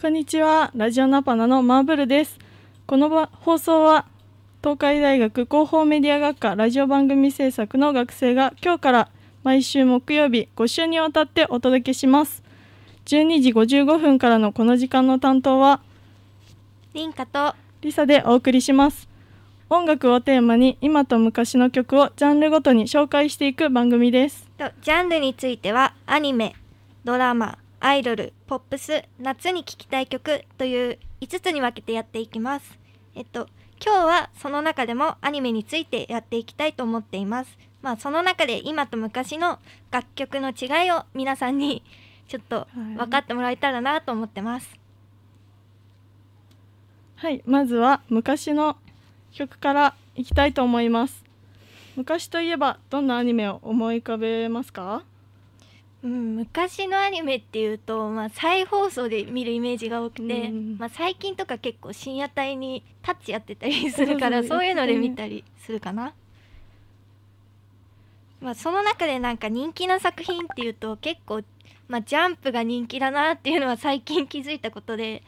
[0.00, 0.72] こんにちは。
[0.74, 2.36] ラジオナパナのマーブルです。
[2.86, 4.06] この放送は
[4.60, 9.08] 東海大学広報メディア学科ラジオ番組制作の学生が今日から
[9.44, 12.42] 毎週木曜日5週にわたってお届けします。
[13.04, 15.80] 12時55分からのこの時間の担当は
[16.94, 19.08] リンカとリサでお送りします。
[19.70, 24.48] 音楽をテーマに今と昔の曲をジャンルごとに紹介していく番組です。
[24.58, 26.56] とジャンルについてはアニメ
[27.04, 32.78] ドラマアイドルポップス夏に聴きたい曲という5つに分けてやっていきます。
[33.16, 33.48] えっと
[33.84, 37.58] 今日はその中でもアニメについてやっていきたいと思っています。
[37.82, 39.58] まあその中で今と昔の
[39.90, 41.82] 楽曲の違いを皆さんに
[42.28, 44.78] ちょっと分かってもらえたらなと思ってます。
[47.16, 48.76] はいまずは昔の
[49.32, 51.24] 曲からいきたいと思います。
[51.96, 55.02] 昔といえばどんなアニメを思い浮かべますか？
[56.04, 66.14] うん、昔のアニメっていうと、まあ、再放送で見るイメージが多くて、うん、まあ、最近とか結構深夜帯にタッチやってたりするから そういうので見たりするかな。
[68.40, 71.44] まあ、その中でなんか人気の作品っていうと結構、
[71.86, 75.22] まあ、ジャンプが人気だなっていうのは最近気づいたことで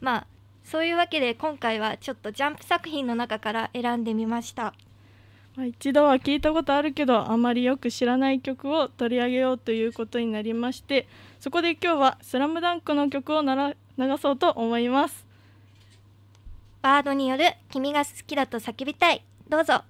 [0.00, 0.26] まあ
[0.64, 4.72] そういうわけで今回はちょっとジャンプ作品の中から選んでみました。
[5.58, 11.08] 一度は聞いたことあるけどあまりよく知らない曲を取り上げようということになりまして
[11.40, 15.26] そこで今日は「スラムダンクの曲をなら流そうと思います
[16.82, 19.82] バードによる「君が好きだと叫びたい」どうぞ。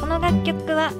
[0.00, 0.92] この楽曲は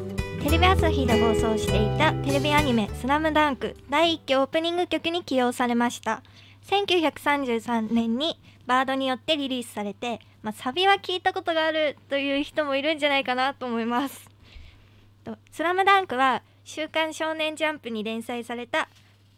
[0.43, 6.23] テレビ朝日で放送していたテレビアニメ「スラムダンク第1期オープニング曲に起用されました。
[6.69, 14.29] 1933年にバードによってリリースされて、まあ、サビは聞いたことがあるという人もいるんじゃないかなと思います
[15.51, 18.91] 「スラムダンクは「週刊少年ジャンプ」に連載された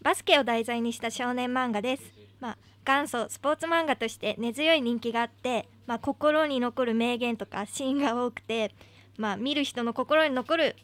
[0.02, 8.74] バスケを題材にした少年漫画です、まあ、元祖スポーツ漫画として根強い人気があって、まあ、心に残る名言とかシーンが多くて
[9.20, 10.76] まあ、見る人の心に残る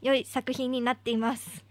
[0.00, 1.62] 良い作品になっています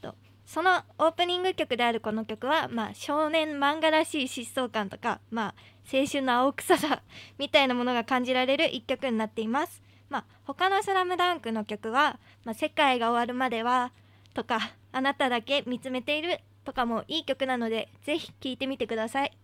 [0.00, 0.14] と
[0.46, 5.54] そのオープニング曲であるこの曲は、まあ、少年漫画らしい疾走感とか、まあ、
[5.92, 7.02] 青春の青臭さ
[7.38, 9.82] みたいなものが感じられる一曲になっています。
[10.08, 13.92] まあ、他の「スラムダンクの曲は「まあ、世界が終わるまでは」
[14.34, 19.36] とか「あなただけ見つめている」とかもいい曲なのでぜひ聴いてみてください。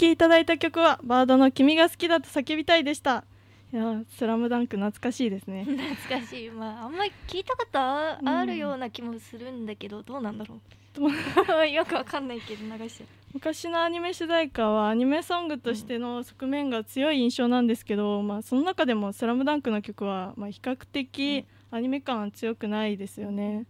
[0.00, 3.24] きいただいた曲はバードの君が好きだと叫びたいでした。
[3.72, 5.64] いやスラムダンク懐かしいですね。
[5.68, 6.50] 懐かしい。
[6.50, 10.60] まああんまり聞いたことあ,、あるような気もするんだけどどうなんだろう。
[11.68, 23.66] よくわかんないけど流して昔のアニメ主題歌はアニメソングとしての側面が強い印象なんですけど、うん、まあ、その中でも「スラムダンクの曲は、まあ、比較的アニメ感強くないですよね。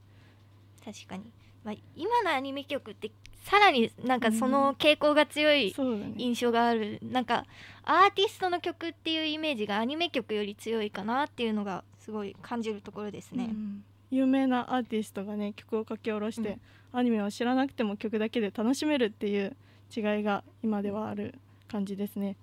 [0.82, 1.24] 確かに、
[1.62, 5.74] まあ、今のアニメ曲ってさらになんかその傾向が強い
[6.16, 7.46] 印象がある、うんね、なんか
[7.84, 13.48] アーティストの曲っていうイメージがアニメ曲より強いかなっていうのがすごい感じるところですね。
[13.50, 13.84] うん。
[14.10, 16.58] 有名なアーティストがね曲を書き下ろして、
[16.92, 19.56] うん、アニメを知らなくても曲だけで楽しめるっていう
[19.94, 21.34] 違いが今ではある
[21.68, 22.36] 感じですね。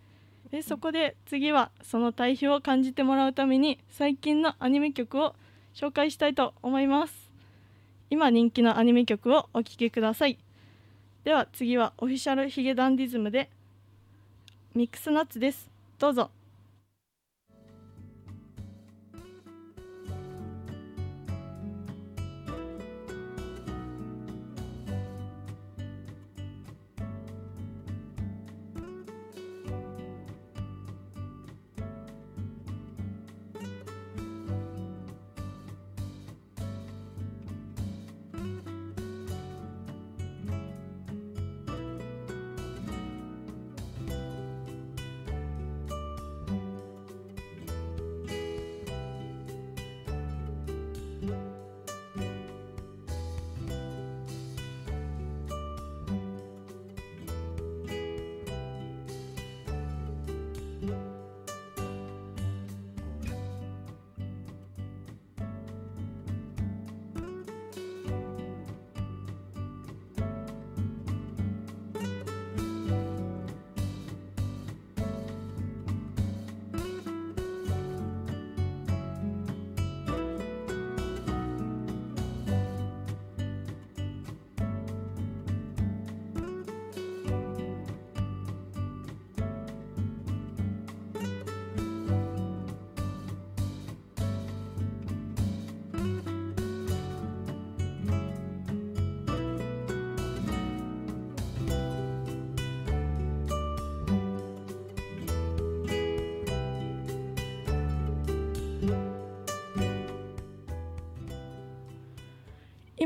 [0.51, 5.35] でそこで次はその対比を感じてもらうために最近のアニメ曲を
[5.75, 7.27] 紹介したいと思います。
[8.09, 10.37] 今人気のアニメ曲をお聴きください
[11.27, 13.49] では次はオフィシャルヒゲダンディズムで
[14.73, 15.69] ミックスナッツです。
[15.99, 16.31] どうぞ。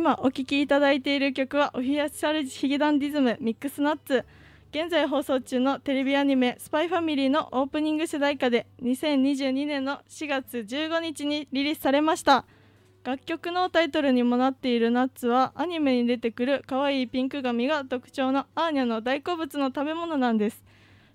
[0.01, 4.25] 今お聴きいただいている曲はオフィシャルヒゲダンディズムミックスナッツ。
[4.71, 12.45] 現在放送中のテレビアニメ「スパイファミリーのオープニング主題歌で2022年の4月15日にリリースされました。
[13.03, 20.63] 楽曲のタイトルにもなっているナッツはアニメに出てくる可愛いピンク髪が特徴のアーニャの大好物の食べ物なんです。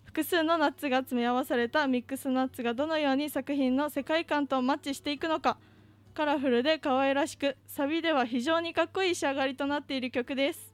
[0.05, 5.59] 複数のナッツが詰め合わされたミックスナッツがどのように作品の世界観とマッチしていくのか。
[6.17, 10.73] カラフルで可愛らしくサビでは非常にかっこいい仕上がりとなっている曲です。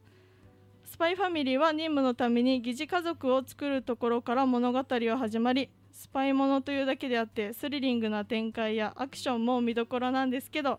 [0.84, 10.78] スパイファミリーは任務のために疑似家族を作るところから物語は始まりスパイものというだけであってスリリングな展開やアクションも見どころなんですけど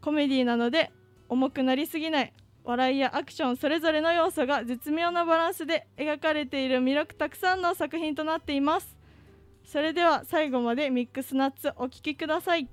[0.00, 0.92] コメディなので
[1.28, 8.96] 重くなりすぎない笑いやアクションそれぞれの要素が絶妙なバランスで描かれている魅力たくさんの作品となっています。
[9.64, 12.68] それでは最後までミックスナッツお聴きください。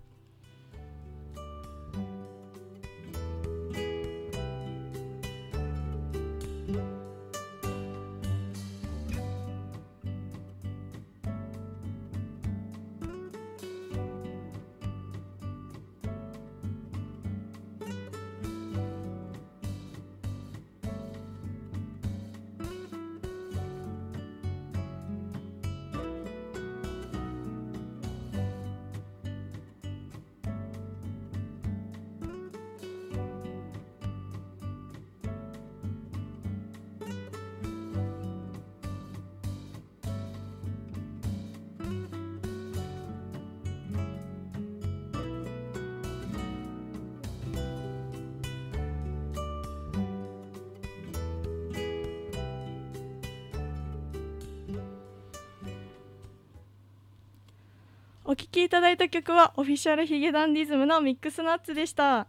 [58.33, 62.25] お聴きいただいた曲はオフィシャルヒゲダンディズムのミックスナッツでした。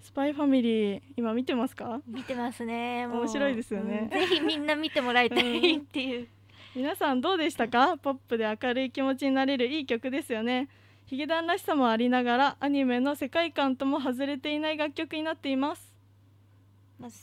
[0.00, 2.00] スパイファミリー今見てますか？
[2.06, 3.06] 見てますね。
[3.06, 6.28] 面白いですよね、うん、ぜひみんな見てもらいたいっていう、
[6.74, 7.98] 皆さんどうでしたか？
[7.98, 10.70] ポップで明るい気持ちになれるいい曲ですよね。
[11.04, 15.94] ヒゲダンらしさもありながらアニメの世界観とも外れていない楽曲になっています。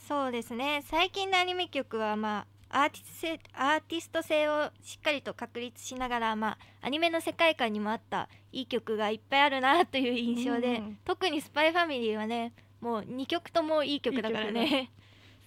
[0.07, 0.83] そうですね。
[0.83, 10.97] 最近のアニメ曲はまあアーティスト性アーティスト性をしっかりと確立しながら、まあ、アニメの世界観にもあったいい曲がいっぱいあるなという印象で、うん。
[11.05, 14.89] 特に「スパイファミリーはねもう2曲ともいい曲だからいいね。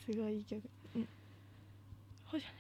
[0.05, 0.63] すごいいい曲、
[0.97, 1.09] うん。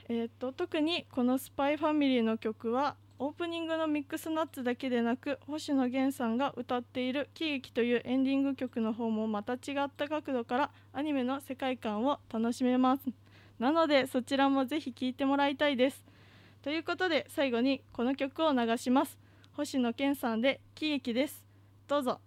[0.09, 13.24] えー、と特にこの「スパイファミリーの曲はオープニングのミックスナッツだけでなく星野源さんが歌っている「喜劇」というエンディング曲の方もまた違った角度からアニメの世界観を楽しめます
[13.58, 16.04] なのでそちらもぜひ聴いてもらいたいです。
[16.62, 19.18] ということで最後にこの曲を流します。
[19.52, 21.46] 星野源さんで「喜劇」です。
[21.87, 22.20] どうぞ。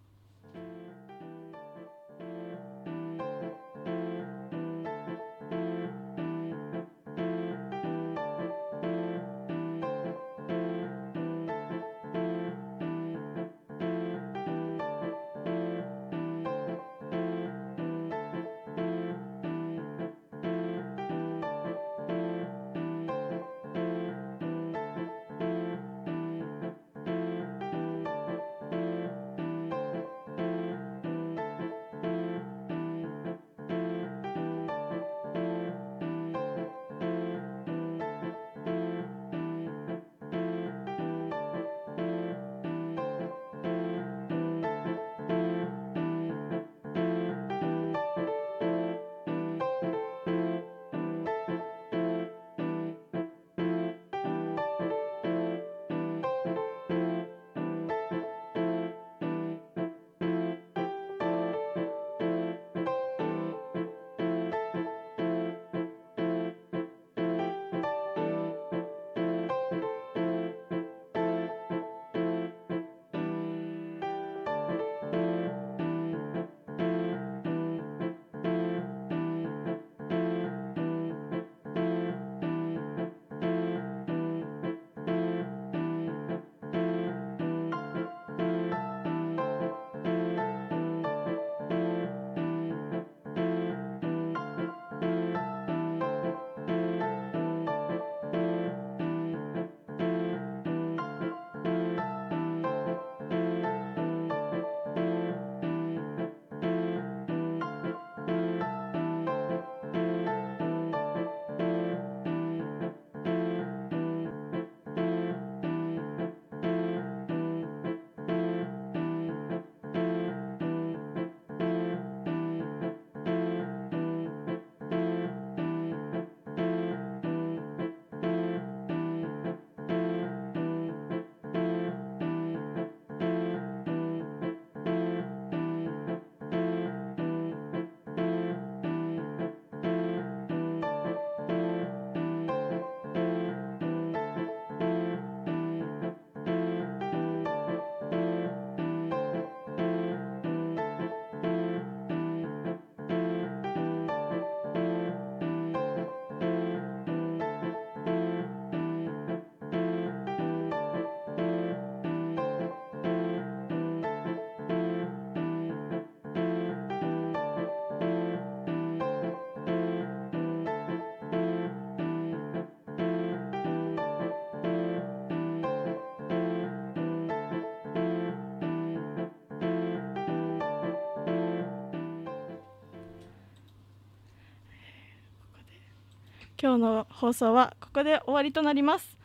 [186.62, 189.18] 今日の放送はここで終わりとなります。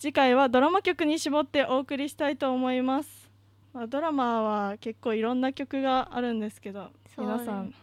[0.00, 3.30] 次回はドラマ曲に絞ってお送りしたいと思います、
[3.74, 7.74] まあ、ドラマは結構いろんな曲があるんですけど皆さんね、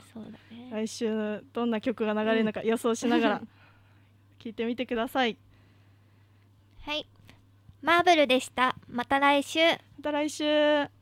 [0.72, 3.42] 来週どんな曲が流れるのか 予想しながら
[4.40, 5.38] 聞いてみてください。
[6.82, 7.06] はい。
[7.84, 8.76] マーブルでした。
[8.88, 9.60] また来週。
[9.60, 10.97] また来週